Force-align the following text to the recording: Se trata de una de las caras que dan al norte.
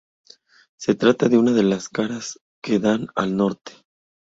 Se 0.77 0.95
trata 0.95 1.29
de 1.29 1.37
una 1.37 1.51
de 1.51 1.61
las 1.61 1.87
caras 1.87 2.39
que 2.63 2.79
dan 2.79 3.09
al 3.15 3.37
norte. 3.37 3.73